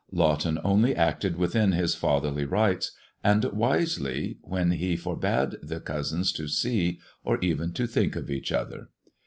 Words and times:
Lawton 0.11 0.57
only 0.63 0.95
acted 0.95 1.35
within 1.35 1.73
his 1.73 1.93
fatherly 1.93 2.43
rights, 2.43 2.93
^^ 3.25 3.53
wisely, 3.53 4.39
when* 4.41 4.71
he 4.71 4.95
forbade 4.95 5.57
the 5.61 5.79
cousins 5.79 6.31
to 6.31 6.47
see, 6.47 6.99
or 7.23 7.37
even 7.41 7.69
'^ 7.71 7.71
"ttink 7.71 8.15
of 8.15 8.31
each 8.31 8.51
other. 8.51 8.89